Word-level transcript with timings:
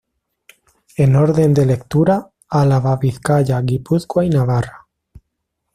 En 0.97 1.15
orden 1.15 1.53
de 1.53 1.63
lectura: 1.63 2.31
Álava, 2.49 2.95
Vizcaya, 2.97 3.61
Guipúzcoa 3.61 4.25
y 4.25 4.29
Navarra. 4.31 4.87